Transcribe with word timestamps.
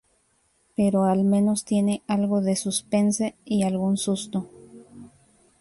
Pero 0.75 1.03
al 1.03 1.23
menos 1.25 1.63
tiene 1.63 2.01
algo 2.07 2.41
de 2.41 2.55
suspense 2.55 3.35
y 3.45 3.61
algún 3.61 3.97
susto. 3.97 4.49